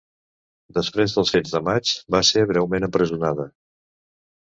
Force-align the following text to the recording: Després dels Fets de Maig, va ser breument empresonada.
Després 0.77 1.13
dels 1.17 1.35
Fets 1.35 1.53
de 1.57 1.63
Maig, 1.69 1.93
va 2.17 2.25
ser 2.33 2.45
breument 2.55 2.91
empresonada. 2.91 3.51